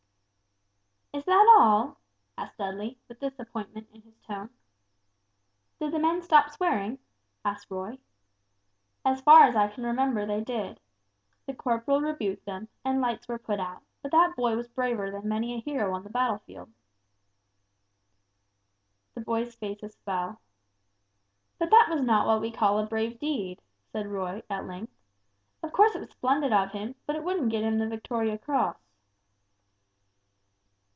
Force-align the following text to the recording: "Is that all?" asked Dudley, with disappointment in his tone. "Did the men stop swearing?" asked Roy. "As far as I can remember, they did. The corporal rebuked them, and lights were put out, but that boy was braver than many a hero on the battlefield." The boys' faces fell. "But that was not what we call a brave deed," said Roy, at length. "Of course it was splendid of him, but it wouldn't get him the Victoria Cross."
"Is 1.13 1.25
that 1.25 1.55
all?" 1.59 1.97
asked 2.37 2.57
Dudley, 2.57 2.97
with 3.09 3.19
disappointment 3.19 3.89
in 3.93 4.01
his 4.01 4.17
tone. 4.21 4.49
"Did 5.77 5.91
the 5.91 5.99
men 5.99 6.21
stop 6.21 6.49
swearing?" 6.49 6.99
asked 7.43 7.69
Roy. 7.69 7.99
"As 9.05 9.19
far 9.21 9.43
as 9.43 9.55
I 9.57 9.67
can 9.67 9.83
remember, 9.83 10.25
they 10.25 10.39
did. 10.41 10.79
The 11.45 11.53
corporal 11.53 11.99
rebuked 12.01 12.45
them, 12.45 12.69
and 12.85 13.01
lights 13.01 13.27
were 13.27 13.37
put 13.37 13.59
out, 13.59 13.81
but 14.01 14.11
that 14.11 14.37
boy 14.37 14.55
was 14.55 14.69
braver 14.69 15.11
than 15.11 15.27
many 15.27 15.53
a 15.53 15.59
hero 15.59 15.93
on 15.93 16.03
the 16.03 16.09
battlefield." 16.09 16.71
The 19.13 19.21
boys' 19.21 19.53
faces 19.55 19.97
fell. 20.05 20.39
"But 21.59 21.69
that 21.71 21.87
was 21.89 22.01
not 22.01 22.25
what 22.25 22.39
we 22.41 22.51
call 22.51 22.79
a 22.79 22.85
brave 22.87 23.19
deed," 23.19 23.61
said 23.91 24.07
Roy, 24.07 24.43
at 24.49 24.65
length. 24.65 24.93
"Of 25.61 25.73
course 25.73 25.93
it 25.93 25.99
was 25.99 26.09
splendid 26.09 26.53
of 26.53 26.71
him, 26.71 26.95
but 27.05 27.17
it 27.17 27.23
wouldn't 27.25 27.51
get 27.51 27.63
him 27.63 27.77
the 27.79 27.87
Victoria 27.89 28.37
Cross." 28.37 28.77